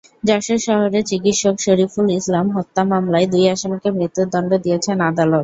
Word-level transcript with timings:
যশোর 0.23 0.59
শহরে 0.67 0.99
চিকিৎসক 1.09 1.55
শফিকুল 1.59 2.07
ইসলাম 2.19 2.45
হত্যা 2.55 2.81
মামলায় 2.91 3.27
দুই 3.33 3.45
আসামিকে 3.53 3.89
মৃত্যুদণ্ড 3.97 4.51
দিয়েছেন 4.63 4.97
আদালত। 5.09 5.39